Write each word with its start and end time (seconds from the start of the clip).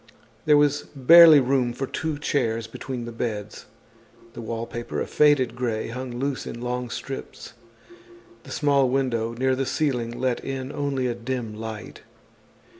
There 0.45 0.57
was 0.57 0.85
barely 0.95 1.39
room 1.39 1.73
for 1.73 1.85
two 1.85 2.17
chairs 2.17 2.65
between 2.65 3.05
the 3.05 3.11
beds. 3.11 3.67
The 4.33 4.41
wallpaper, 4.41 4.99
a 4.99 5.05
faded 5.05 5.55
gray, 5.55 5.89
hung 5.89 6.17
loose 6.17 6.47
in 6.47 6.59
long 6.59 6.89
strips. 6.89 7.53
The 8.41 8.49
small 8.51 8.89
window 8.89 9.33
near 9.33 9.55
the 9.55 9.67
ceiling 9.67 10.19
let 10.19 10.43
in 10.43 10.71
only 10.71 11.05
a 11.05 11.13
dim 11.13 11.53
light. 11.53 12.01